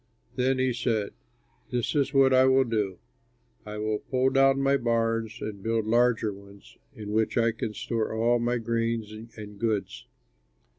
[0.35, 1.11] Then he said,
[1.69, 2.97] 'This is what I will do:
[3.67, 8.11] I will pull down my barns and build larger ones in which I can store
[8.11, 10.07] all my grain and goods.